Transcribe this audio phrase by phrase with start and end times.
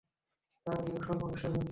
[0.65, 1.69] তার জ্ঞান সর্ববিষয়ে ব্যপ্ত।